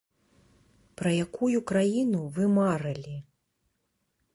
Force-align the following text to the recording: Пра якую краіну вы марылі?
Пра 1.01 1.11
якую 1.25 1.59
краіну 1.73 2.21
вы 2.39 2.51
марылі? 2.59 3.17